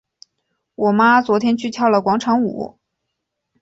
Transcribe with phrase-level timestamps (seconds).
[0.73, 2.79] 我妈昨天去了跳广场舞。